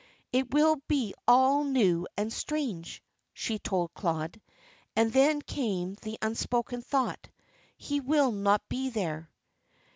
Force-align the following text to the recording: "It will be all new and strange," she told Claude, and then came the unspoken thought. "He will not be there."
"It 0.33 0.51
will 0.51 0.77
be 0.87 1.13
all 1.27 1.63
new 1.63 2.07
and 2.17 2.33
strange," 2.33 3.03
she 3.33 3.59
told 3.59 3.93
Claude, 3.93 4.41
and 4.95 5.13
then 5.13 5.43
came 5.43 5.93
the 6.01 6.17
unspoken 6.23 6.81
thought. 6.81 7.29
"He 7.77 7.99
will 7.99 8.31
not 8.31 8.67
be 8.67 8.89
there." 8.89 9.29